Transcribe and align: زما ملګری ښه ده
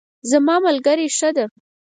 زما 0.29 0.55
ملګری 0.65 1.07
ښه 1.17 1.29
ده 1.35 1.45